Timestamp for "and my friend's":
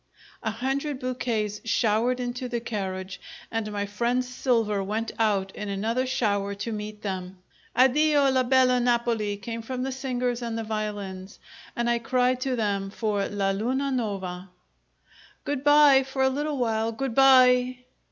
3.51-4.27